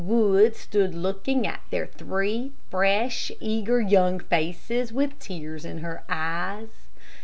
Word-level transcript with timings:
Wood 0.03 0.55
stood 0.55 0.95
looking 0.95 1.45
at 1.45 1.61
their 1.69 1.85
three 1.85 2.53
fresh, 2.71 3.31
eager, 3.39 3.79
young 3.79 4.19
faces, 4.19 4.91
with 4.91 5.19
tears 5.19 5.63
in 5.63 5.77
her 5.81 6.03
eyes. 6.09 6.87